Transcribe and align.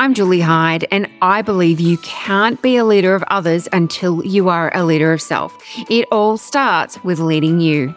I'm 0.00 0.14
Julie 0.14 0.40
Hyde, 0.40 0.86
and 0.92 1.10
I 1.22 1.42
believe 1.42 1.80
you 1.80 1.98
can't 1.98 2.62
be 2.62 2.76
a 2.76 2.84
leader 2.84 3.16
of 3.16 3.24
others 3.24 3.66
until 3.72 4.24
you 4.24 4.48
are 4.48 4.70
a 4.72 4.84
leader 4.84 5.12
of 5.12 5.20
self. 5.20 5.58
It 5.90 6.06
all 6.12 6.38
starts 6.38 7.02
with 7.02 7.18
leading 7.18 7.58
you. 7.58 7.92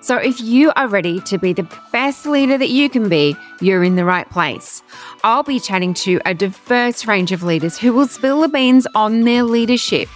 So, 0.00 0.16
if 0.16 0.40
you 0.40 0.72
are 0.74 0.88
ready 0.88 1.20
to 1.20 1.38
be 1.38 1.52
the 1.52 1.68
best 1.92 2.26
leader 2.26 2.58
that 2.58 2.70
you 2.70 2.90
can 2.90 3.08
be, 3.08 3.36
you're 3.60 3.84
in 3.84 3.94
the 3.94 4.04
right 4.04 4.28
place. 4.28 4.82
I'll 5.22 5.44
be 5.44 5.60
chatting 5.60 5.94
to 5.94 6.20
a 6.26 6.34
diverse 6.34 7.06
range 7.06 7.30
of 7.30 7.44
leaders 7.44 7.78
who 7.78 7.92
will 7.92 8.08
spill 8.08 8.40
the 8.40 8.48
beans 8.48 8.88
on 8.96 9.20
their 9.20 9.44
leadership, 9.44 10.08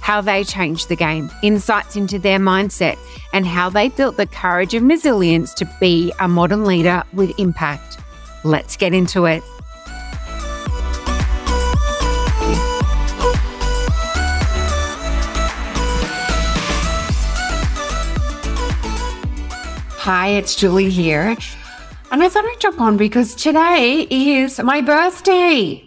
how 0.00 0.20
they 0.20 0.44
changed 0.44 0.88
the 0.88 0.96
game, 0.96 1.28
insights 1.42 1.96
into 1.96 2.20
their 2.20 2.38
mindset, 2.38 2.98
and 3.32 3.44
how 3.44 3.68
they 3.68 3.88
built 3.88 4.16
the 4.16 4.28
courage 4.28 4.74
and 4.74 4.88
resilience 4.88 5.54
to 5.54 5.68
be 5.80 6.12
a 6.20 6.28
modern 6.28 6.64
leader 6.64 7.02
with 7.12 7.36
impact. 7.40 7.98
Let's 8.44 8.76
get 8.76 8.94
into 8.94 9.24
it. 9.24 9.42
Hi, 20.04 20.28
it's 20.28 20.54
Julie 20.54 20.90
here. 20.90 21.34
And 22.12 22.22
I 22.22 22.28
thought 22.28 22.44
I'd 22.44 22.60
jump 22.60 22.78
on 22.78 22.98
because 22.98 23.34
today 23.34 24.06
is 24.10 24.60
my 24.60 24.82
birthday. 24.82 25.82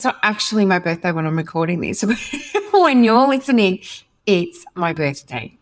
So, 0.00 0.10
actually, 0.24 0.64
my 0.64 0.80
birthday 0.80 1.12
when 1.12 1.24
I'm 1.24 1.36
recording 1.36 1.80
this. 1.80 2.04
when 2.72 3.04
you're 3.04 3.28
listening, 3.28 3.78
it's 4.26 4.64
my 4.74 4.92
birthday. 4.92 5.56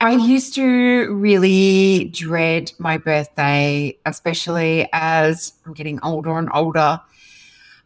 I 0.00 0.12
used 0.12 0.54
to 0.54 1.12
really 1.12 2.12
dread 2.12 2.70
my 2.78 2.96
birthday, 2.96 3.98
especially 4.06 4.88
as 4.92 5.54
I'm 5.66 5.72
getting 5.72 5.98
older 6.04 6.38
and 6.38 6.48
older. 6.54 7.00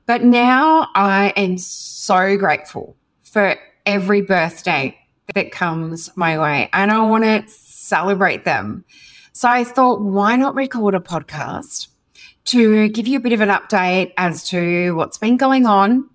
But 0.04 0.22
now 0.22 0.88
I 0.94 1.32
am 1.34 1.56
so 1.56 2.36
grateful 2.36 2.94
for 3.22 3.56
every 3.86 4.20
birthday 4.20 4.98
that 5.34 5.50
comes 5.50 6.14
my 6.14 6.38
way. 6.38 6.68
And 6.74 6.90
I 6.90 7.00
want 7.00 7.24
to 7.24 7.50
celebrate 7.82 8.44
them. 8.44 8.84
So 9.32 9.48
I 9.48 9.64
thought, 9.64 10.00
why 10.00 10.36
not 10.36 10.54
record 10.54 10.94
a 10.94 11.00
podcast 11.00 11.88
to 12.44 12.88
give 12.88 13.06
you 13.06 13.18
a 13.18 13.20
bit 13.20 13.32
of 13.32 13.40
an 13.40 13.48
update 13.48 14.12
as 14.16 14.44
to 14.48 14.94
what's 14.94 15.18
been 15.18 15.36
going 15.36 15.66
on 15.66 16.08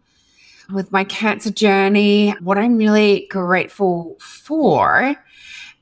with 0.71 0.91
my 0.91 1.03
cancer 1.03 1.51
journey, 1.51 2.31
what 2.41 2.57
I'm 2.57 2.77
really 2.77 3.27
grateful 3.29 4.17
for. 4.19 5.15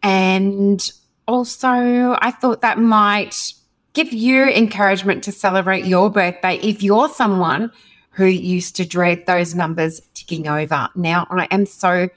And 0.04 0.92
also, 1.28 1.68
I 1.68 2.32
thought 2.32 2.62
that 2.62 2.78
might 2.78 3.54
give 3.94 4.14
you 4.14 4.44
encouragement 4.44 5.24
to 5.24 5.32
celebrate 5.32 5.86
your 5.86 6.10
birthday 6.10 6.58
if 6.58 6.84
you're 6.84 7.10
someone 7.10 7.72
who 8.12 8.26
used 8.26 8.76
to 8.76 8.86
dread 8.86 9.26
those 9.26 9.56
numbers 9.56 10.02
ticking 10.14 10.48
over. 10.48 10.90
Now, 10.96 11.26
I 11.30 11.48
am 11.52 11.66
so 11.66 12.10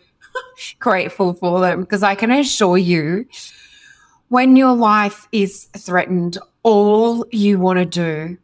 grateful 0.79 1.35
for 1.35 1.61
them 1.61 1.81
because 1.81 2.03
I 2.03 2.15
can 2.15 2.31
assure 2.31 2.79
you 2.79 3.27
when 4.29 4.57
your 4.57 4.75
life 4.75 5.27
is 5.33 5.65
threatened, 5.77 6.39
all 6.63 7.27
you 7.31 7.59
want 7.59 7.79
to 7.79 7.85
do 7.85 8.39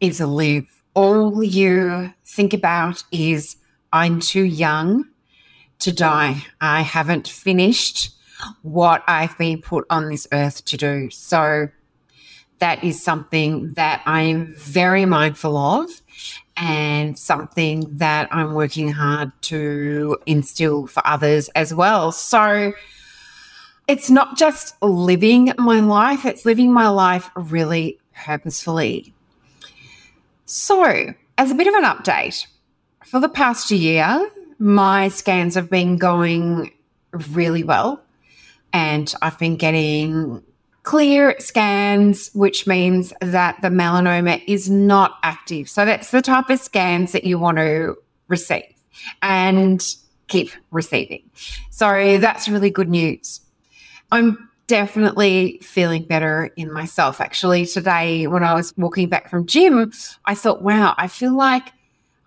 is 0.00 0.20
live. 0.20 0.66
All 0.94 1.42
you 1.42 2.12
think 2.24 2.52
about 2.52 3.04
is, 3.12 3.56
I'm 3.92 4.20
too 4.20 4.42
young 4.42 5.04
to 5.78 5.92
die. 5.92 6.44
I 6.60 6.82
haven't 6.82 7.28
finished 7.28 8.10
what 8.62 9.02
I've 9.06 9.36
been 9.38 9.62
put 9.62 9.86
on 9.90 10.08
this 10.08 10.26
earth 10.32 10.64
to 10.66 10.76
do. 10.76 11.10
So 11.10 11.68
that 12.58 12.82
is 12.82 13.02
something 13.02 13.72
that 13.74 14.02
I'm 14.06 14.54
very 14.54 15.04
mindful 15.04 15.56
of 15.56 15.88
and 16.60 17.18
something 17.18 17.86
that 17.98 18.28
I'm 18.32 18.54
working 18.54 18.90
hard 18.90 19.30
to 19.42 20.18
instill 20.26 20.86
for 20.86 21.06
others 21.06 21.48
as 21.50 21.72
well. 21.72 22.12
So, 22.12 22.72
it's 23.86 24.10
not 24.10 24.36
just 24.36 24.74
living 24.82 25.52
my 25.56 25.80
life, 25.80 26.26
it's 26.26 26.44
living 26.44 26.72
my 26.72 26.88
life 26.88 27.30
really 27.34 27.98
purposefully. 28.14 29.14
So, 30.44 31.14
as 31.38 31.50
a 31.50 31.54
bit 31.54 31.66
of 31.66 31.74
an 31.74 31.84
update, 31.84 32.46
for 33.04 33.20
the 33.20 33.28
past 33.28 33.70
year, 33.70 34.30
my 34.58 35.08
scans 35.08 35.54
have 35.54 35.70
been 35.70 35.96
going 35.96 36.72
really 37.12 37.62
well. 37.62 38.02
And 38.72 39.12
I've 39.22 39.38
been 39.38 39.56
getting 39.56 40.42
clear 40.88 41.34
scans, 41.38 42.30
which 42.32 42.66
means 42.66 43.12
that 43.20 43.60
the 43.60 43.68
melanoma 43.68 44.42
is 44.46 44.70
not 44.70 45.18
active. 45.22 45.68
So, 45.68 45.84
that's 45.84 46.12
the 46.12 46.22
type 46.22 46.48
of 46.48 46.58
scans 46.58 47.12
that 47.12 47.24
you 47.24 47.38
want 47.38 47.58
to 47.58 47.94
receive 48.28 48.72
and 49.20 49.86
keep 50.28 50.50
receiving. 50.70 51.28
So, 51.68 52.16
that's 52.16 52.48
really 52.48 52.70
good 52.70 52.88
news. 52.88 53.42
I'm 54.12 54.48
definitely 54.66 55.58
feeling 55.62 56.04
better 56.04 56.50
in 56.56 56.72
myself. 56.72 57.20
Actually, 57.20 57.66
today 57.66 58.26
when 58.26 58.42
I 58.42 58.54
was 58.54 58.72
walking 58.78 59.10
back 59.10 59.28
from 59.28 59.44
gym, 59.44 59.92
I 60.24 60.34
thought, 60.34 60.62
wow, 60.62 60.94
I 60.96 61.08
feel 61.08 61.36
like 61.36 61.70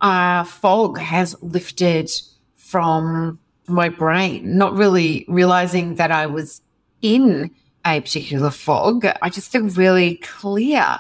uh, 0.02 0.44
fog 0.44 1.00
has 1.00 1.36
lifted 1.42 2.12
from 2.58 3.40
my 3.66 3.90
brain, 3.90 4.56
not 4.56 4.76
really 4.76 5.26
realizing 5.28 5.96
that 5.96 6.12
I 6.12 6.28
was 6.28 6.62
in 7.02 7.50
a 7.86 8.02
particular 8.02 8.52
fog. 8.52 9.06
I 9.22 9.30
just 9.30 9.52
feel 9.52 9.64
really 9.64 10.16
clear. 10.18 10.98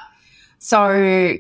So 0.60 1.38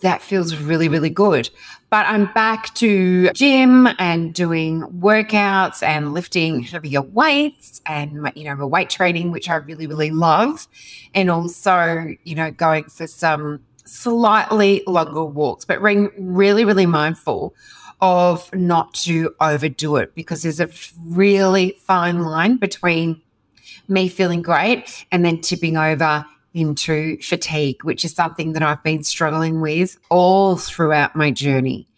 that 0.00 0.22
feels 0.22 0.56
really, 0.56 0.88
really 0.88 1.10
good. 1.10 1.48
But 1.90 2.06
I'm 2.06 2.32
back 2.32 2.74
to 2.74 3.30
gym 3.30 3.88
and 3.98 4.34
doing 4.34 4.82
workouts 4.82 5.82
and 5.82 6.12
lifting 6.12 6.62
heavier 6.62 7.02
weights 7.02 7.80
and, 7.86 8.30
you 8.34 8.44
know, 8.44 8.66
weight 8.66 8.90
training, 8.90 9.30
which 9.30 9.48
I 9.48 9.56
really, 9.56 9.86
really 9.86 10.10
love. 10.10 10.66
And 11.14 11.30
also, 11.30 12.14
you 12.24 12.34
know, 12.34 12.50
going 12.50 12.84
for 12.84 13.06
some 13.06 13.60
slightly 13.84 14.82
longer 14.86 15.24
walks, 15.24 15.64
but 15.64 15.82
being 15.82 16.10
really, 16.18 16.64
really 16.64 16.86
mindful 16.86 17.54
of 18.00 18.52
not 18.54 18.92
to 18.92 19.34
overdo 19.40 19.96
it 19.96 20.14
because 20.14 20.42
there's 20.42 20.60
a 20.60 20.68
really 21.06 21.76
fine 21.80 22.20
line 22.20 22.56
between 22.56 23.22
me 23.88 24.08
feeling 24.08 24.42
great 24.42 25.06
and 25.12 25.24
then 25.24 25.40
tipping 25.40 25.76
over 25.76 26.24
into 26.54 27.18
fatigue, 27.20 27.82
which 27.84 28.04
is 28.04 28.12
something 28.12 28.52
that 28.52 28.62
I've 28.62 28.82
been 28.82 29.02
struggling 29.02 29.60
with 29.60 29.98
all 30.08 30.56
throughout 30.56 31.16
my 31.16 31.30
journey. 31.30 31.88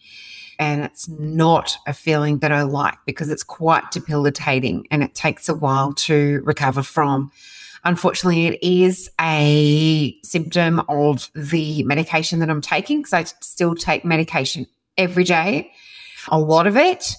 And 0.59 0.82
it's 0.82 1.06
not 1.09 1.77
a 1.87 1.93
feeling 1.93 2.38
that 2.38 2.50
I 2.50 2.62
like 2.62 2.97
because 3.04 3.28
it's 3.28 3.43
quite 3.43 3.91
debilitating 3.91 4.87
and 4.91 5.03
it 5.03 5.15
takes 5.15 5.49
a 5.49 5.54
while 5.54 5.93
to 5.93 6.41
recover 6.44 6.82
from. 6.82 7.31
Unfortunately, 7.84 8.47
it 8.47 8.59
is 8.62 9.10
a 9.21 10.16
symptom 10.22 10.81
of 10.88 11.31
the 11.34 11.83
medication 11.84 12.41
that 12.41 12.50
I'm 12.50 12.62
taking 12.62 13.00
because 13.00 13.12
I 13.12 13.25
still 13.41 13.75
take 13.75 14.04
medication 14.04 14.66
every 14.97 15.25
day, 15.25 15.71
a 16.28 16.38
lot 16.38 16.66
of 16.66 16.77
it. 16.77 17.15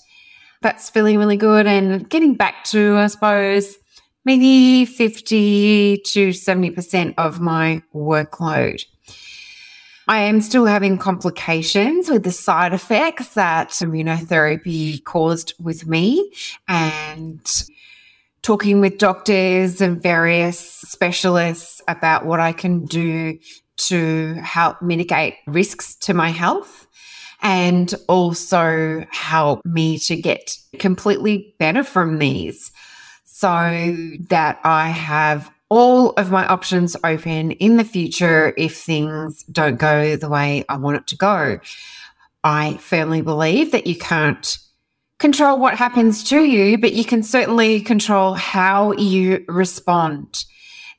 That's 0.61 0.89
feeling 0.89 1.19
really 1.19 1.37
good 1.37 1.67
and 1.67 2.09
getting 2.09 2.33
back 2.33 2.63
to, 2.65 2.97
I 2.97 3.07
suppose, 3.07 3.77
maybe 4.27 4.83
50 4.83 5.99
to 6.05 6.29
70% 6.31 7.13
of 7.17 7.39
my 7.39 7.81
workload. 7.95 8.83
I 10.09 10.19
am 10.19 10.41
still 10.41 10.65
having 10.65 10.97
complications 10.97 12.09
with 12.09 12.25
the 12.25 12.33
side 12.33 12.73
effects 12.73 13.35
that 13.35 13.69
immunotherapy 13.69 15.01
caused 15.05 15.53
with 15.61 15.87
me 15.87 16.33
and 16.67 17.39
talking 18.41 18.81
with 18.81 18.97
doctors 18.97 19.79
and 19.79 20.03
various 20.03 20.59
specialists 20.59 21.81
about 21.87 22.25
what 22.25 22.41
I 22.41 22.51
can 22.51 22.83
do 22.83 23.39
to 23.77 24.33
help 24.43 24.81
mitigate 24.81 25.35
risks 25.47 25.95
to 25.99 26.13
my 26.13 26.31
health 26.31 26.85
and 27.41 27.95
also 28.09 29.05
help 29.09 29.65
me 29.65 29.97
to 29.99 30.17
get 30.17 30.57
completely 30.79 31.55
better 31.59 31.85
from 31.85 32.17
these 32.17 32.73
so 33.39 33.95
that 34.29 34.59
I 34.63 34.89
have 34.89 35.51
all 35.69 36.09
of 36.13 36.31
my 36.31 36.47
options 36.47 36.97
open 37.03 37.51
in 37.51 37.77
the 37.77 37.83
future 37.83 38.51
if 38.57 38.75
things 38.75 39.43
don't 39.43 39.77
go 39.77 40.15
the 40.15 40.27
way 40.27 40.65
I 40.69 40.77
want 40.77 40.97
it 40.97 41.07
to 41.07 41.15
go. 41.15 41.59
I 42.43 42.77
firmly 42.77 43.21
believe 43.21 43.71
that 43.73 43.85
you 43.85 43.95
can't 43.95 44.57
control 45.19 45.59
what 45.59 45.75
happens 45.75 46.23
to 46.29 46.45
you, 46.45 46.79
but 46.79 46.93
you 46.93 47.05
can 47.05 47.21
certainly 47.21 47.79
control 47.79 48.33
how 48.33 48.93
you 48.93 49.45
respond. 49.47 50.43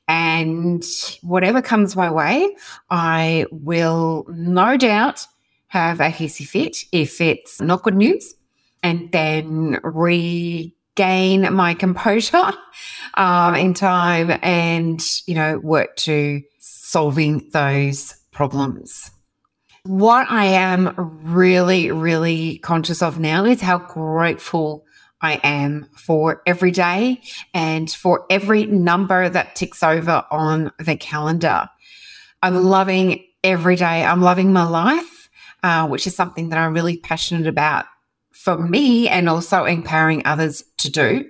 And 0.07 0.85
whatever 1.21 1.61
comes 1.61 1.97
my 1.97 2.09
way, 2.09 2.55
I 2.89 3.47
will 3.51 4.25
no 4.29 4.77
doubt 4.77 5.27
have 5.67 5.99
a 5.99 6.07
hissy 6.07 6.47
fit 6.47 6.77
if 6.93 7.19
it's 7.19 7.59
not 7.59 7.83
good 7.83 7.95
news 7.95 8.33
and 8.81 9.11
then 9.11 9.81
re 9.83 10.73
gain 10.95 11.53
my 11.53 11.73
composure 11.73 12.51
um, 13.15 13.55
in 13.55 13.73
time 13.73 14.37
and, 14.41 15.01
you 15.25 15.35
know, 15.35 15.59
work 15.59 15.95
to 15.97 16.41
solving 16.59 17.49
those 17.51 18.13
problems. 18.31 19.11
What 19.83 20.29
I 20.29 20.45
am 20.45 20.93
really, 21.23 21.91
really 21.91 22.57
conscious 22.59 23.01
of 23.01 23.19
now 23.19 23.45
is 23.45 23.61
how 23.61 23.79
grateful 23.79 24.85
I 25.21 25.39
am 25.43 25.89
for 25.95 26.41
every 26.45 26.71
day 26.71 27.21
and 27.53 27.89
for 27.89 28.25
every 28.29 28.65
number 28.65 29.29
that 29.29 29.55
ticks 29.55 29.83
over 29.83 30.25
on 30.31 30.71
the 30.79 30.95
calendar. 30.95 31.69
I'm 32.41 32.55
loving 32.55 33.23
every 33.43 33.75
day. 33.75 34.03
I'm 34.03 34.21
loving 34.21 34.53
my 34.53 34.65
life, 34.65 35.29
uh, 35.63 35.87
which 35.87 36.07
is 36.07 36.15
something 36.15 36.49
that 36.49 36.59
I'm 36.59 36.73
really 36.73 36.97
passionate 36.97 37.47
about 37.47 37.85
for 38.39 38.57
me 38.57 39.09
and 39.09 39.27
also 39.27 39.65
empowering 39.65 40.21
others 40.23 40.63
to 40.77 40.89
do. 40.89 41.25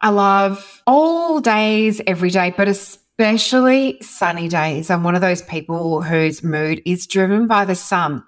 I 0.00 0.10
love 0.10 0.82
all 0.86 1.40
days, 1.40 2.02
every 2.06 2.28
day, 2.28 2.52
but 2.54 2.68
especially 2.68 3.96
sunny 4.02 4.48
days. 4.48 4.90
I'm 4.90 5.02
one 5.02 5.14
of 5.14 5.22
those 5.22 5.40
people 5.40 6.02
whose 6.02 6.44
mood 6.44 6.82
is 6.84 7.06
driven 7.06 7.46
by 7.46 7.64
the 7.64 7.74
sun. 7.74 8.22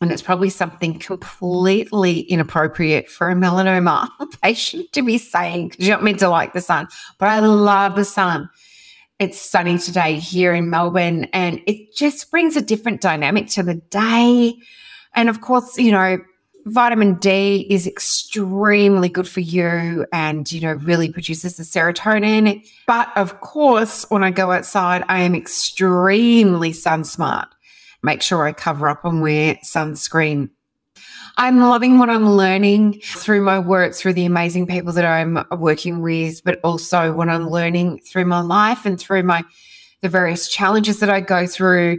And 0.00 0.12
it's 0.12 0.22
probably 0.22 0.48
something 0.48 1.00
completely 1.00 2.20
inappropriate 2.20 3.08
for 3.08 3.30
a 3.30 3.34
melanoma 3.34 4.08
patient 4.42 4.92
to 4.92 5.02
be 5.02 5.18
saying 5.18 5.70
because 5.70 5.88
you're 5.88 5.96
not 5.96 6.04
meant 6.04 6.20
to 6.20 6.28
like 6.28 6.52
the 6.52 6.60
sun. 6.60 6.86
But 7.18 7.30
I 7.30 7.40
love 7.40 7.96
the 7.96 8.04
sun. 8.04 8.48
It's 9.18 9.40
sunny 9.40 9.78
today 9.78 10.20
here 10.20 10.54
in 10.54 10.70
Melbourne, 10.70 11.24
and 11.32 11.60
it 11.66 11.96
just 11.96 12.30
brings 12.30 12.54
a 12.54 12.60
different 12.60 13.00
dynamic 13.00 13.48
to 13.48 13.64
the 13.64 13.74
day. 13.74 14.54
And 15.14 15.28
of 15.28 15.40
course, 15.40 15.78
you 15.78 15.90
know, 15.90 16.18
vitamin 16.66 17.14
D 17.14 17.66
is 17.70 17.86
extremely 17.86 19.08
good 19.08 19.28
for 19.28 19.40
you 19.40 20.04
and, 20.12 20.50
you 20.50 20.60
know, 20.60 20.72
really 20.72 21.10
produces 21.10 21.56
the 21.56 21.62
serotonin. 21.62 22.68
But 22.86 23.16
of 23.16 23.40
course, 23.40 24.04
when 24.08 24.24
I 24.24 24.32
go 24.32 24.50
outside, 24.50 25.04
I 25.08 25.20
am 25.20 25.34
extremely 25.34 26.72
sun 26.72 27.04
smart. 27.04 27.48
Make 28.02 28.20
sure 28.20 28.44
I 28.44 28.52
cover 28.52 28.88
up 28.88 29.04
and 29.04 29.22
wear 29.22 29.56
sunscreen. 29.64 30.50
I'm 31.38 31.60
loving 31.60 31.98
what 31.98 32.10
I'm 32.10 32.30
learning 32.30 33.00
through 33.00 33.42
my 33.42 33.58
work, 33.58 33.94
through 33.94 34.14
the 34.14 34.24
amazing 34.24 34.66
people 34.66 34.92
that 34.94 35.04
I'm 35.04 35.44
working 35.58 36.00
with, 36.00 36.42
but 36.44 36.58
also 36.64 37.12
what 37.12 37.28
I'm 37.28 37.48
learning 37.48 38.00
through 38.00 38.24
my 38.24 38.40
life 38.40 38.86
and 38.86 38.98
through 38.98 39.22
my 39.22 39.44
the 40.02 40.08
various 40.08 40.48
challenges 40.48 41.00
that 41.00 41.10
I 41.10 41.20
go 41.20 41.46
through 41.46 41.98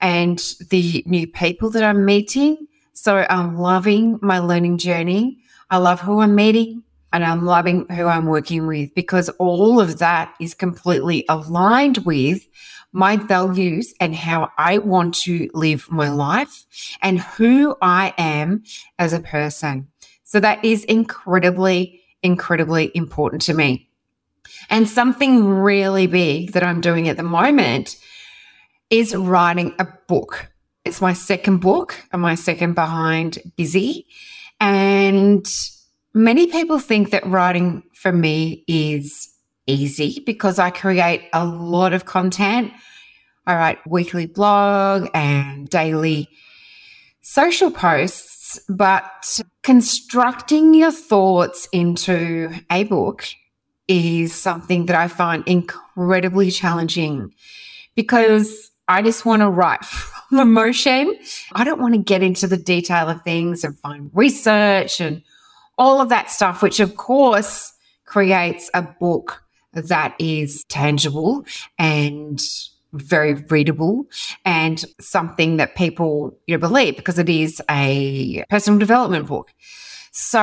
and 0.00 0.38
the 0.68 1.02
new 1.06 1.26
people 1.26 1.70
that 1.70 1.82
I'm 1.82 2.04
meeting 2.04 2.67
so 2.98 3.24
I'm 3.30 3.56
loving 3.56 4.18
my 4.20 4.40
learning 4.40 4.78
journey. 4.78 5.38
I 5.70 5.76
love 5.76 6.00
who 6.00 6.18
I'm 6.18 6.34
meeting 6.34 6.82
and 7.12 7.24
I'm 7.24 7.44
loving 7.44 7.86
who 7.90 8.06
I'm 8.06 8.26
working 8.26 8.66
with 8.66 8.92
because 8.92 9.28
all 9.38 9.78
of 9.78 10.00
that 10.00 10.34
is 10.40 10.52
completely 10.52 11.24
aligned 11.28 11.98
with 11.98 12.44
my 12.90 13.16
values 13.16 13.94
and 14.00 14.16
how 14.16 14.50
I 14.58 14.78
want 14.78 15.14
to 15.20 15.48
live 15.54 15.88
my 15.92 16.08
life 16.08 16.66
and 17.00 17.20
who 17.20 17.76
I 17.80 18.14
am 18.18 18.64
as 18.98 19.12
a 19.12 19.20
person. 19.20 19.86
So 20.24 20.40
that 20.40 20.64
is 20.64 20.82
incredibly, 20.82 22.00
incredibly 22.24 22.90
important 22.96 23.42
to 23.42 23.54
me. 23.54 23.88
And 24.70 24.88
something 24.88 25.44
really 25.46 26.08
big 26.08 26.50
that 26.54 26.64
I'm 26.64 26.80
doing 26.80 27.08
at 27.08 27.16
the 27.16 27.22
moment 27.22 27.96
is 28.90 29.14
writing 29.14 29.72
a 29.78 29.86
book. 30.08 30.50
It's 30.88 31.02
my 31.02 31.12
second 31.12 31.58
book 31.58 32.02
and 32.12 32.22
my 32.22 32.34
second 32.34 32.74
behind 32.74 33.38
Busy. 33.56 34.06
And 34.58 35.46
many 36.14 36.46
people 36.46 36.78
think 36.78 37.10
that 37.10 37.26
writing 37.26 37.82
for 37.92 38.10
me 38.10 38.64
is 38.66 39.28
easy 39.66 40.22
because 40.24 40.58
I 40.58 40.70
create 40.70 41.28
a 41.34 41.44
lot 41.44 41.92
of 41.92 42.06
content. 42.06 42.72
I 43.46 43.56
write 43.56 43.86
weekly 43.86 44.24
blog 44.24 45.10
and 45.12 45.68
daily 45.68 46.30
social 47.20 47.70
posts, 47.70 48.58
but 48.70 49.40
constructing 49.62 50.72
your 50.72 50.90
thoughts 50.90 51.68
into 51.70 52.50
a 52.70 52.84
book 52.84 53.26
is 53.88 54.34
something 54.34 54.86
that 54.86 54.96
I 54.96 55.08
find 55.08 55.46
incredibly 55.46 56.50
challenging 56.50 57.34
because 57.94 58.70
I 58.88 59.02
just 59.02 59.26
want 59.26 59.42
to 59.42 59.50
write 59.50 59.84
emotion. 60.32 61.16
I 61.52 61.64
don't 61.64 61.80
want 61.80 61.94
to 61.94 62.00
get 62.00 62.22
into 62.22 62.46
the 62.46 62.56
detail 62.56 63.08
of 63.08 63.22
things 63.22 63.64
and 63.64 63.78
find 63.78 64.10
research 64.12 65.00
and 65.00 65.22
all 65.76 66.00
of 66.00 66.08
that 66.08 66.30
stuff, 66.30 66.62
which 66.62 66.80
of 66.80 66.96
course 66.96 67.72
creates 68.04 68.70
a 68.74 68.82
book 68.82 69.42
that 69.72 70.14
is 70.18 70.64
tangible 70.68 71.44
and 71.78 72.40
very 72.92 73.34
readable 73.34 74.06
and 74.44 74.84
something 74.98 75.58
that 75.58 75.76
people 75.76 76.36
you 76.46 76.56
know, 76.56 76.58
believe 76.58 76.96
because 76.96 77.18
it 77.18 77.28
is 77.28 77.62
a 77.70 78.44
personal 78.48 78.78
development 78.78 79.26
book. 79.26 79.52
So 80.10 80.38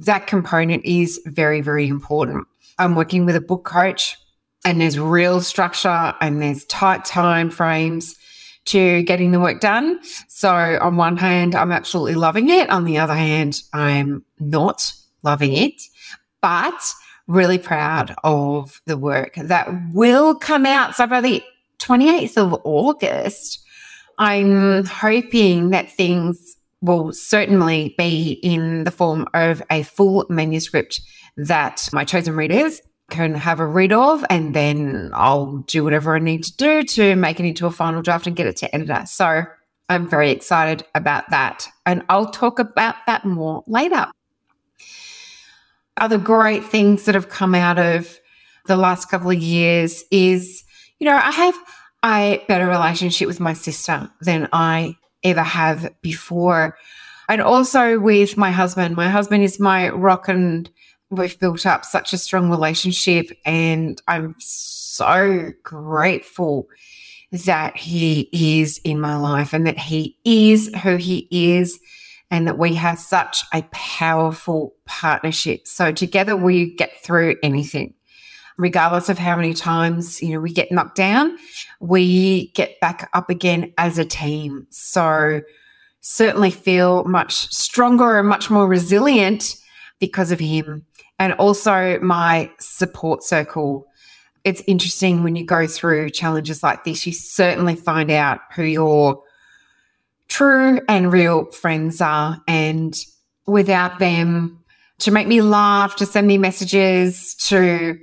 that 0.00 0.26
component 0.26 0.84
is 0.84 1.20
very, 1.26 1.60
very 1.60 1.88
important. 1.88 2.46
I'm 2.78 2.94
working 2.94 3.26
with 3.26 3.36
a 3.36 3.40
book 3.40 3.64
coach 3.64 4.16
and 4.64 4.80
there's 4.80 4.98
real 4.98 5.40
structure 5.40 6.14
and 6.20 6.40
there's 6.40 6.64
tight 6.66 7.04
time 7.04 7.50
frames 7.50 8.16
to 8.66 9.02
getting 9.02 9.32
the 9.32 9.40
work 9.40 9.60
done. 9.60 10.00
So, 10.28 10.78
on 10.80 10.96
one 10.96 11.16
hand, 11.16 11.54
I'm 11.54 11.72
absolutely 11.72 12.14
loving 12.14 12.48
it. 12.48 12.70
On 12.70 12.84
the 12.84 12.98
other 12.98 13.14
hand, 13.14 13.62
I'm 13.72 14.24
not 14.38 14.92
loving 15.22 15.52
it, 15.52 15.82
but 16.40 16.94
really 17.26 17.58
proud 17.58 18.14
of 18.24 18.80
the 18.86 18.96
work 18.96 19.34
that 19.36 19.68
will 19.92 20.34
come 20.34 20.66
out. 20.66 20.94
So, 20.94 21.06
by 21.06 21.20
the 21.20 21.42
28th 21.80 22.36
of 22.36 22.60
August, 22.64 23.64
I'm 24.18 24.84
hoping 24.84 25.70
that 25.70 25.90
things 25.90 26.56
will 26.80 27.12
certainly 27.12 27.94
be 27.96 28.32
in 28.42 28.84
the 28.84 28.90
form 28.90 29.26
of 29.34 29.62
a 29.70 29.82
full 29.84 30.26
manuscript 30.28 31.00
that 31.36 31.88
my 31.92 32.04
chosen 32.04 32.36
readers 32.36 32.80
can 33.12 33.34
have 33.34 33.60
a 33.60 33.66
read 33.66 33.92
of, 33.92 34.24
and 34.30 34.54
then 34.56 35.10
I'll 35.14 35.58
do 35.68 35.84
whatever 35.84 36.16
I 36.16 36.18
need 36.18 36.42
to 36.44 36.56
do 36.56 36.82
to 36.82 37.14
make 37.14 37.38
it 37.38 37.46
into 37.46 37.66
a 37.66 37.70
final 37.70 38.02
draft 38.02 38.26
and 38.26 38.34
get 38.34 38.46
it 38.46 38.56
to 38.56 38.74
editor. 38.74 39.04
So 39.06 39.44
I'm 39.88 40.08
very 40.08 40.30
excited 40.30 40.84
about 40.94 41.28
that. 41.30 41.68
And 41.86 42.02
I'll 42.08 42.30
talk 42.30 42.58
about 42.58 42.96
that 43.06 43.24
more 43.24 43.62
later. 43.66 44.06
Other 45.98 46.18
great 46.18 46.64
things 46.64 47.04
that 47.04 47.14
have 47.14 47.28
come 47.28 47.54
out 47.54 47.78
of 47.78 48.18
the 48.66 48.76
last 48.76 49.10
couple 49.10 49.30
of 49.30 49.38
years 49.38 50.04
is, 50.10 50.64
you 50.98 51.04
know, 51.04 51.14
I 51.14 51.30
have 51.30 51.58
a 52.04 52.42
better 52.48 52.66
relationship 52.66 53.28
with 53.28 53.40
my 53.40 53.52
sister 53.52 54.10
than 54.22 54.48
I 54.52 54.96
ever 55.22 55.42
have 55.42 55.92
before. 56.00 56.78
And 57.28 57.42
also 57.42 58.00
with 58.00 58.36
my 58.36 58.50
husband. 58.50 58.96
My 58.96 59.08
husband 59.08 59.44
is 59.44 59.60
my 59.60 59.90
rock 59.90 60.28
and 60.28 60.70
we've 61.12 61.38
built 61.38 61.66
up 61.66 61.84
such 61.84 62.12
a 62.12 62.18
strong 62.18 62.50
relationship 62.50 63.30
and 63.44 64.00
I'm 64.08 64.34
so 64.38 65.52
grateful 65.62 66.68
that 67.30 67.76
he 67.76 68.30
is 68.32 68.80
in 68.82 68.98
my 68.98 69.16
life 69.16 69.52
and 69.52 69.66
that 69.66 69.78
he 69.78 70.16
is 70.24 70.74
who 70.82 70.96
he 70.96 71.28
is 71.30 71.78
and 72.30 72.48
that 72.48 72.58
we 72.58 72.74
have 72.74 72.98
such 72.98 73.44
a 73.52 73.62
powerful 73.72 74.74
partnership. 74.86 75.66
So 75.66 75.92
together 75.92 76.34
we 76.34 76.74
get 76.74 77.02
through 77.04 77.36
anything. 77.42 77.94
Regardless 78.56 79.08
of 79.08 79.18
how 79.18 79.36
many 79.36 79.54
times, 79.54 80.22
you 80.22 80.30
know, 80.30 80.40
we 80.40 80.52
get 80.52 80.72
knocked 80.72 80.96
down, 80.96 81.36
we 81.80 82.48
get 82.52 82.80
back 82.80 83.10
up 83.12 83.28
again 83.28 83.72
as 83.76 83.98
a 83.98 84.04
team. 84.04 84.66
So 84.70 85.42
certainly 86.00 86.50
feel 86.50 87.04
much 87.04 87.52
stronger 87.52 88.18
and 88.18 88.28
much 88.28 88.50
more 88.50 88.66
resilient 88.66 89.56
because 90.02 90.32
of 90.32 90.40
him 90.40 90.84
and 91.20 91.32
also 91.34 92.00
my 92.00 92.50
support 92.58 93.22
circle. 93.22 93.86
It's 94.42 94.60
interesting 94.66 95.22
when 95.22 95.36
you 95.36 95.46
go 95.46 95.68
through 95.68 96.10
challenges 96.10 96.60
like 96.60 96.82
this, 96.82 97.06
you 97.06 97.12
certainly 97.12 97.76
find 97.76 98.10
out 98.10 98.40
who 98.52 98.64
your 98.64 99.22
true 100.26 100.80
and 100.88 101.12
real 101.12 101.44
friends 101.52 102.00
are. 102.00 102.42
And 102.48 102.98
without 103.46 104.00
them 104.00 104.58
to 104.98 105.12
make 105.12 105.28
me 105.28 105.40
laugh, 105.40 105.94
to 105.96 106.06
send 106.06 106.26
me 106.26 106.36
messages, 106.36 107.36
to 107.36 107.96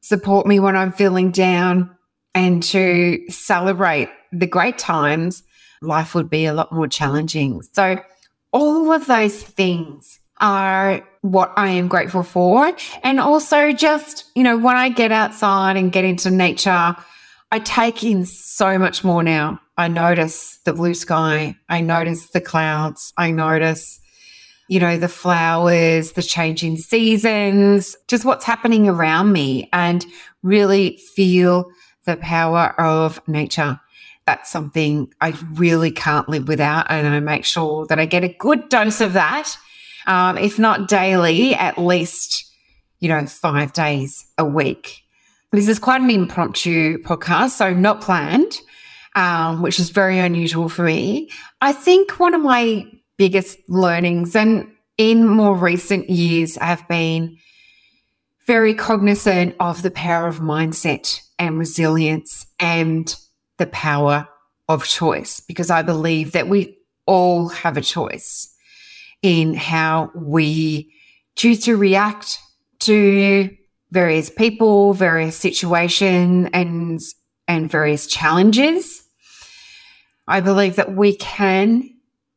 support 0.00 0.46
me 0.46 0.60
when 0.60 0.76
I'm 0.76 0.92
feeling 0.92 1.30
down, 1.30 1.94
and 2.34 2.62
to 2.62 3.22
celebrate 3.28 4.08
the 4.32 4.46
great 4.46 4.78
times, 4.78 5.42
life 5.82 6.14
would 6.14 6.30
be 6.30 6.46
a 6.46 6.54
lot 6.54 6.72
more 6.72 6.88
challenging. 6.88 7.60
So, 7.74 7.98
all 8.50 8.92
of 8.92 9.06
those 9.06 9.42
things 9.42 10.20
are 10.40 11.06
what 11.22 11.52
I 11.56 11.68
am 11.68 11.88
grateful 11.88 12.22
for. 12.22 12.72
And 13.02 13.20
also, 13.20 13.72
just, 13.72 14.24
you 14.34 14.42
know, 14.42 14.58
when 14.58 14.76
I 14.76 14.88
get 14.88 15.12
outside 15.12 15.76
and 15.76 15.92
get 15.92 16.04
into 16.04 16.30
nature, 16.30 16.96
I 17.50 17.58
take 17.60 18.02
in 18.02 18.26
so 18.26 18.78
much 18.78 19.04
more 19.04 19.22
now. 19.22 19.60
I 19.76 19.88
notice 19.88 20.58
the 20.64 20.72
blue 20.72 20.94
sky, 20.94 21.56
I 21.68 21.80
notice 21.80 22.30
the 22.30 22.40
clouds, 22.40 23.12
I 23.16 23.30
notice, 23.30 24.00
you 24.68 24.78
know, 24.80 24.96
the 24.98 25.08
flowers, 25.08 26.12
the 26.12 26.22
changing 26.22 26.76
seasons, 26.76 27.96
just 28.06 28.24
what's 28.24 28.44
happening 28.44 28.88
around 28.88 29.32
me, 29.32 29.68
and 29.72 30.06
really 30.42 30.98
feel 31.14 31.70
the 32.04 32.16
power 32.16 32.74
of 32.80 33.20
nature. 33.26 33.80
that's 34.26 34.50
something 34.50 35.12
I 35.20 35.34
really 35.52 35.90
can't 35.90 36.28
live 36.28 36.48
without. 36.48 36.86
And 36.90 37.06
I 37.06 37.20
make 37.20 37.44
sure 37.44 37.86
that 37.86 37.98
I 37.98 38.06
get 38.06 38.24
a 38.24 38.28
good 38.28 38.68
dose 38.68 39.00
of 39.00 39.12
that, 39.14 39.56
um, 40.06 40.38
if 40.38 40.58
not 40.58 40.88
daily, 40.88 41.54
at 41.54 41.78
least, 41.78 42.50
you 43.00 43.08
know, 43.08 43.26
five 43.26 43.72
days 43.72 44.26
a 44.38 44.44
week. 44.44 45.02
This 45.52 45.68
is 45.68 45.78
quite 45.78 46.00
an 46.00 46.10
impromptu 46.10 46.98
podcast, 46.98 47.50
so 47.50 47.72
not 47.72 48.00
planned, 48.00 48.60
um, 49.14 49.62
which 49.62 49.78
is 49.78 49.90
very 49.90 50.18
unusual 50.18 50.68
for 50.68 50.82
me. 50.82 51.30
I 51.60 51.72
think 51.72 52.18
one 52.18 52.34
of 52.34 52.40
my 52.40 52.86
biggest 53.16 53.58
learnings, 53.68 54.34
and 54.34 54.70
in 54.98 55.28
more 55.28 55.56
recent 55.56 56.10
years, 56.10 56.58
I 56.58 56.66
have 56.66 56.86
been 56.88 57.36
very 58.46 58.74
cognizant 58.74 59.54
of 59.60 59.82
the 59.82 59.90
power 59.90 60.26
of 60.26 60.40
mindset 60.40 61.20
and 61.38 61.58
resilience 61.58 62.46
and 62.60 63.14
the 63.58 63.66
power 63.66 64.28
of 64.68 64.84
choice 64.84 65.40
because 65.40 65.70
I 65.70 65.82
believe 65.82 66.32
that 66.32 66.48
we 66.48 66.76
all 67.06 67.48
have 67.48 67.76
a 67.76 67.80
choice 67.82 68.53
in 69.24 69.54
how 69.54 70.10
we 70.14 70.92
choose 71.34 71.60
to 71.64 71.76
react 71.76 72.38
to 72.80 73.48
various 73.90 74.28
people, 74.28 74.92
various 74.92 75.36
situations 75.36 76.50
and 76.52 77.00
and 77.48 77.70
various 77.70 78.06
challenges. 78.06 79.02
I 80.28 80.40
believe 80.40 80.76
that 80.76 80.94
we 80.94 81.16
can 81.16 81.90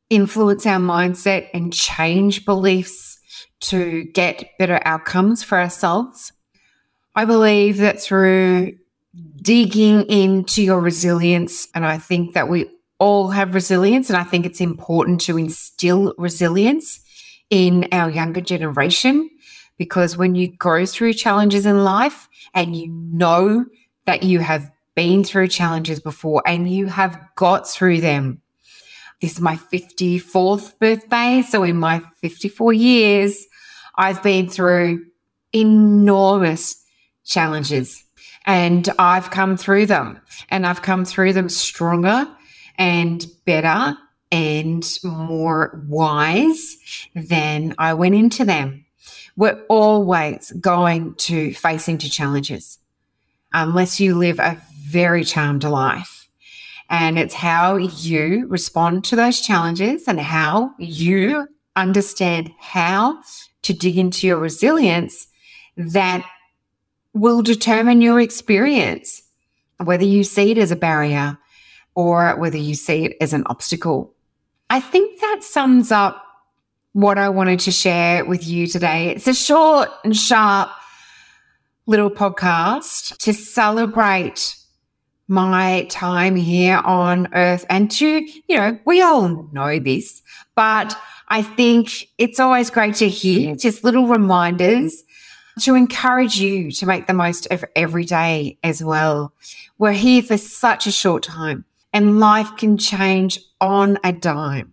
influence 0.09 0.65
our 0.65 0.79
mindset 0.79 1.49
and 1.53 1.73
change 1.73 2.45
beliefs 2.45 3.19
to 3.59 4.05
get 4.05 4.57
better 4.57 4.79
outcomes 4.85 5.43
for 5.43 5.57
ourselves. 5.57 6.31
I 7.15 7.25
believe 7.25 7.77
that 7.77 8.01
through 8.01 8.77
digging 9.41 10.03
into 10.03 10.63
your 10.63 10.79
resilience. 10.79 11.67
And 11.73 11.85
I 11.85 11.97
think 11.97 12.33
that 12.33 12.47
we 12.47 12.69
all 12.99 13.29
have 13.29 13.53
resilience. 13.53 14.09
And 14.09 14.17
I 14.17 14.23
think 14.23 14.45
it's 14.45 14.61
important 14.61 15.21
to 15.21 15.37
instill 15.37 16.13
resilience 16.17 16.99
in 17.49 17.87
our 17.91 18.09
younger 18.09 18.41
generation 18.41 19.29
because 19.77 20.17
when 20.17 20.35
you 20.35 20.47
go 20.47 20.85
through 20.85 21.13
challenges 21.13 21.65
in 21.65 21.83
life 21.83 22.27
and 22.53 22.75
you 22.75 22.87
know 22.89 23.65
that 24.05 24.23
you 24.23 24.39
have 24.39 24.71
been 24.95 25.23
through 25.23 25.47
challenges 25.47 25.99
before 25.99 26.41
and 26.47 26.69
you 26.69 26.87
have 26.87 27.19
got 27.35 27.69
through 27.69 28.01
them. 28.01 28.41
This 29.21 29.33
is 29.33 29.41
my 29.41 29.55
54th 29.55 30.77
birthday. 30.79 31.43
So 31.47 31.63
in 31.63 31.77
my 31.77 32.01
54 32.21 32.73
years, 32.73 33.45
I've 33.95 34.23
been 34.23 34.49
through 34.49 35.05
enormous 35.53 36.83
challenges 37.23 38.03
and 38.45 38.89
I've 38.97 39.29
come 39.29 39.55
through 39.55 39.85
them 39.85 40.19
and 40.49 40.65
I've 40.65 40.81
come 40.81 41.05
through 41.05 41.33
them 41.33 41.49
stronger 41.49 42.27
and 42.77 43.25
better 43.45 43.97
and 44.31 44.99
more 45.03 45.83
wise 45.87 46.77
than 47.15 47.75
I 47.77 47.93
went 47.93 48.15
into 48.15 48.45
them. 48.45 48.85
We're 49.35 49.63
always 49.69 50.51
going 50.59 51.15
to 51.15 51.53
face 51.53 51.87
into 51.87 52.09
challenges 52.09 52.79
unless 53.53 53.99
you 53.99 54.15
live 54.15 54.39
a 54.39 54.61
very 54.87 55.23
charmed 55.23 55.63
life. 55.63 56.29
And 56.89 57.19
it's 57.19 57.33
how 57.33 57.77
you 57.77 58.47
respond 58.47 59.03
to 59.05 59.15
those 59.15 59.41
challenges 59.41 60.07
and 60.07 60.19
how 60.19 60.71
you 60.79 61.47
understand 61.75 62.51
how 62.59 63.21
to 63.63 63.73
dig 63.73 63.97
into 63.97 64.25
your 64.25 64.37
resilience 64.37 65.27
that 65.75 66.25
will 67.13 67.41
determine 67.41 68.01
your 68.01 68.19
experience, 68.19 69.21
whether 69.83 70.05
you 70.05 70.23
see 70.23 70.51
it 70.51 70.57
as 70.57 70.71
a 70.71 70.75
barrier 70.75 71.37
or 71.97 72.35
whether 72.37 72.59
you 72.59 72.75
see 72.75 73.05
it 73.05 73.17
as 73.19 73.33
an 73.33 73.43
obstacle. 73.47 74.13
I 74.69 74.79
think 74.79 75.19
that 75.19 75.39
sums 75.41 75.91
up 75.91 76.23
what 76.93 77.17
I 77.17 77.27
wanted 77.27 77.59
to 77.61 77.71
share 77.71 78.23
with 78.23 78.45
you 78.45 78.67
today. 78.67 79.09
It's 79.09 79.27
a 79.27 79.33
short 79.33 79.89
and 80.03 80.15
sharp 80.15 80.69
little 81.87 82.11
podcast 82.11 83.17
to 83.17 83.33
celebrate 83.33 84.55
my 85.27 85.87
time 85.89 86.35
here 86.35 86.77
on 86.85 87.33
earth 87.33 87.65
and 87.67 87.89
to, 87.91 88.05
you 88.47 88.55
know, 88.55 88.77
we 88.85 89.01
all 89.01 89.49
know 89.51 89.79
this, 89.79 90.21
but 90.53 90.95
I 91.29 91.41
think 91.41 92.09
it's 92.19 92.39
always 92.39 92.69
great 92.69 92.93
to 92.95 93.09
hear 93.09 93.55
just 93.55 93.83
little 93.83 94.05
reminders 94.05 95.03
to 95.61 95.73
encourage 95.73 96.39
you 96.39 96.69
to 96.73 96.85
make 96.85 97.07
the 97.07 97.13
most 97.15 97.47
of 97.47 97.65
every 97.75 98.05
day 98.05 98.59
as 98.63 98.83
well. 98.83 99.33
We're 99.79 99.93
here 99.93 100.21
for 100.21 100.37
such 100.37 100.85
a 100.85 100.91
short 100.91 101.23
time 101.23 101.65
and 101.97 102.19
life 102.19 102.55
can 102.57 102.77
change 102.77 103.39
on 103.59 103.97
a 104.03 104.13
dime. 104.13 104.71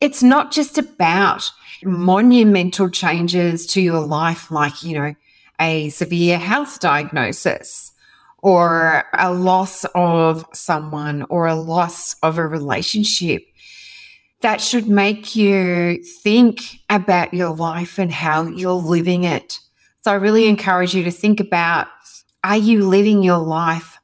It's 0.00 0.22
not 0.22 0.52
just 0.52 0.78
about 0.78 1.50
monumental 1.82 2.88
changes 2.88 3.66
to 3.66 3.80
your 3.80 4.06
life, 4.06 4.48
like, 4.48 4.84
you 4.84 4.96
know, 4.96 5.14
a 5.60 5.88
severe 5.88 6.38
health 6.38 6.78
diagnosis 6.78 7.90
or 8.38 9.02
a 9.14 9.32
loss 9.32 9.84
of 9.96 10.46
someone 10.52 11.24
or 11.28 11.48
a 11.48 11.56
loss 11.56 12.14
of 12.22 12.38
a 12.38 12.46
relationship 12.46 13.44
that 14.42 14.60
should 14.60 14.86
make 14.86 15.34
you 15.34 16.04
think 16.22 16.60
about 16.88 17.34
your 17.34 17.50
life 17.50 17.98
and 17.98 18.12
how 18.12 18.46
you're 18.46 18.70
living 18.70 19.24
it. 19.24 19.58
So 20.02 20.12
I 20.12 20.14
really 20.14 20.46
encourage 20.46 20.94
you 20.94 21.02
to 21.02 21.10
think 21.10 21.40
about 21.40 21.88
are 22.44 22.56
you 22.56 22.86
living 22.86 23.24
your 23.24 23.38
life 23.38 23.98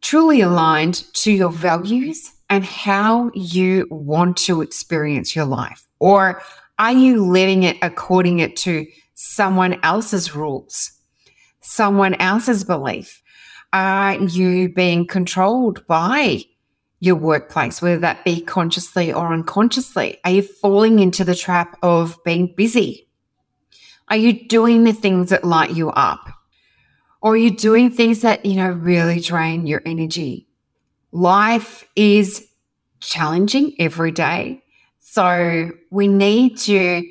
truly 0.00 0.40
aligned 0.40 1.04
to 1.14 1.32
your 1.32 1.50
values 1.50 2.32
and 2.50 2.64
how 2.64 3.30
you 3.34 3.86
want 3.90 4.36
to 4.36 4.62
experience 4.62 5.36
your 5.36 5.44
life? 5.44 5.86
Or 5.98 6.42
are 6.78 6.92
you 6.92 7.24
living 7.24 7.64
it 7.64 7.76
according 7.82 8.38
it 8.38 8.56
to 8.58 8.86
someone 9.14 9.78
else's 9.82 10.34
rules, 10.34 10.92
someone 11.60 12.14
else's 12.14 12.64
belief? 12.64 13.22
Are 13.72 14.14
you 14.14 14.68
being 14.68 15.06
controlled 15.06 15.86
by 15.86 16.44
your 17.00 17.16
workplace, 17.16 17.82
whether 17.82 17.98
that 17.98 18.24
be 18.24 18.40
consciously 18.40 19.12
or 19.12 19.32
unconsciously? 19.32 20.18
Are 20.24 20.30
you 20.30 20.42
falling 20.42 21.00
into 21.00 21.24
the 21.24 21.34
trap 21.34 21.76
of 21.82 22.18
being 22.24 22.54
busy? 22.56 23.08
Are 24.08 24.16
you 24.16 24.46
doing 24.48 24.84
the 24.84 24.92
things 24.92 25.30
that 25.30 25.44
light 25.44 25.72
you 25.74 25.90
up? 25.90 26.37
Or 27.20 27.32
are 27.32 27.36
you 27.36 27.50
doing 27.50 27.90
things 27.90 28.20
that, 28.20 28.44
you 28.44 28.54
know, 28.54 28.70
really 28.70 29.20
drain 29.20 29.66
your 29.66 29.82
energy? 29.84 30.46
Life 31.10 31.84
is 31.96 32.46
challenging 33.00 33.74
every 33.78 34.12
day. 34.12 34.62
So 35.00 35.70
we 35.90 36.06
need 36.06 36.58
to 36.58 37.02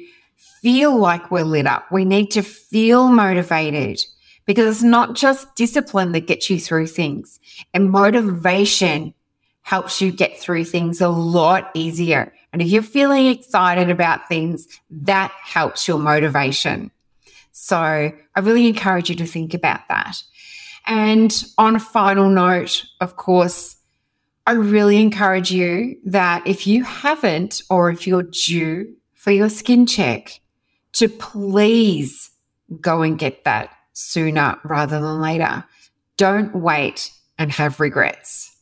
feel 0.62 0.98
like 0.98 1.30
we're 1.32 1.44
lit 1.44 1.68
up. 1.68 1.92
We 1.92 2.06
need 2.06 2.32
to 2.32 2.42
feel 2.42 3.10
motivated 3.10 4.02
because 4.46 4.78
it's 4.78 4.84
not 4.84 5.16
just 5.16 5.56
discipline 5.56 6.14
that 6.14 6.28
gets 6.28 6.50
you 6.50 6.60
through 6.60 6.88
things 6.88 7.40
and 7.74 7.90
motivation 7.90 9.14
helps 9.62 10.02
you 10.02 10.12
get 10.12 10.40
through 10.40 10.64
things 10.64 11.02
a 11.02 11.10
lot 11.10 11.70
easier. 11.74 12.34
And 12.54 12.62
if 12.62 12.70
you're 12.70 12.82
feeling 12.82 13.28
excited 13.28 13.90
about 13.90 14.30
things, 14.30 14.66
that 14.90 15.32
helps 15.44 15.88
your 15.88 16.00
motivation. 16.00 16.92
So 17.60 17.78
I 17.78 18.40
really 18.40 18.68
encourage 18.68 19.10
you 19.10 19.16
to 19.18 19.26
think 19.26 19.54
about 19.54 19.82
that. 19.90 20.22
And 20.86 21.34
on 21.58 21.76
a 21.76 21.80
final 21.80 22.30
note, 22.30 22.86
of 23.02 23.18
course, 23.18 23.76
I 24.46 24.54
really 24.54 24.98
encourage 25.02 25.52
you 25.52 25.98
that 26.06 26.46
if 26.48 26.66
you 26.66 26.84
haven't 26.84 27.62
or 27.70 27.90
if 27.90 28.08
you're 28.08 28.24
due 28.24 28.96
for 29.16 29.32
your 29.32 29.50
skin 29.50 29.86
check, 29.86 30.40
to 30.94 31.10
please 31.10 32.32
go 32.80 33.02
and 33.02 33.20
get 33.20 33.44
that 33.44 33.70
sooner 33.94 34.58
rather 34.64 35.02
than 35.02 35.22
later. 35.22 35.66
Don't 36.16 36.56
wait 36.56 37.12
and 37.38 37.52
have 37.52 37.80
regrets 37.80 38.58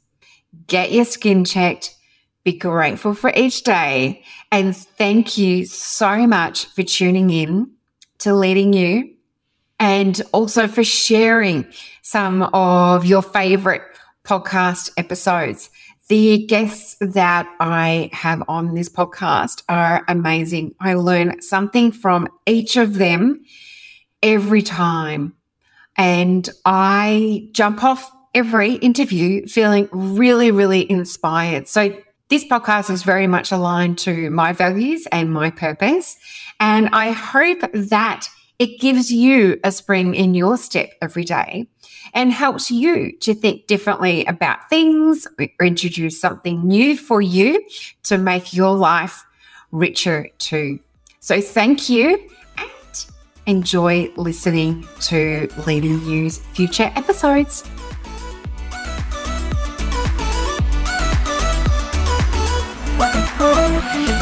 get 0.68 0.92
your 0.92 1.06
skin 1.06 1.46
checked, 1.46 1.96
be 2.44 2.54
grateful 2.54 3.14
for 3.14 3.32
each 3.36 3.64
day. 3.64 4.24
And 4.52 4.75
thank 4.75 5.38
you 5.38 5.66
so 5.66 6.28
much 6.28 6.66
for 6.68 6.84
tuning 6.84 7.30
in 7.30 7.72
to 8.19 8.34
Leading 8.34 8.74
You 8.74 9.13
and 9.79 10.22
also 10.31 10.67
for 10.67 10.84
sharing 10.84 11.65
some 12.01 12.43
of 12.53 13.05
your 13.05 13.22
favorite 13.22 13.81
podcast 14.24 14.91
episodes. 14.98 15.69
The 16.07 16.45
guests 16.45 16.98
that 17.01 17.48
I 17.60 18.10
have 18.13 18.43
on 18.48 18.75
this 18.75 18.89
podcast 18.89 19.63
are 19.69 20.03
amazing. 20.07 20.75
I 20.79 20.93
learn 20.93 21.41
something 21.41 21.91
from 21.91 22.27
each 22.45 22.77
of 22.77 22.95
them 22.95 23.43
every 24.22 24.62
time. 24.62 25.34
And 25.98 26.48
I 26.65 27.50
jump 27.53 27.84
off 27.84 28.12
every 28.36 28.74
interview 28.74 29.48
feeling 29.48 29.89
really, 29.91 30.51
really 30.51 30.89
inspired. 30.91 31.67
So 31.67 31.98
this 32.29 32.44
podcast 32.46 32.89
is 32.89 33.03
very 33.03 33.27
much 33.27 33.51
aligned 33.51 33.98
to 34.00 34.29
my 34.32 34.51
values 34.51 35.08
and 35.12 35.32
my 35.32 35.51
purpose. 35.51 36.17
And 36.60 36.89
I 36.91 37.12
hope 37.12 37.60
that 37.74 38.27
It 38.58 38.79
gives 38.79 39.12
you 39.12 39.60
a 39.65 39.72
spring 39.72 40.15
in 40.15 40.34
your 40.34 40.58
step 40.58 40.91
every 41.01 41.25
day 41.25 41.67
and 42.13 42.32
helps 42.32 42.72
you 42.72 43.12
to 43.20 43.34
think 43.34 43.67
differently 43.67 44.24
about 44.25 44.70
things 44.70 45.27
or 45.38 45.65
introduce 45.65 46.20
something 46.20 46.65
new 46.65 46.96
for 46.96 47.22
you 47.22 47.65
to 48.03 48.17
make 48.17 48.53
your 48.53 48.74
life 48.74 49.25
richer 49.72 50.29
too. 50.38 50.79
So 51.20 51.41
thank 51.41 51.89
you 51.89 52.29
and 52.58 53.05
enjoy 53.46 54.10
listening 54.15 54.88
to 55.01 55.50
Leading 55.67 56.01
You's 56.05 56.38
future 56.38 56.91
episodes. 56.96 57.70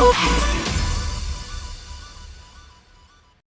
Open. 0.04 0.53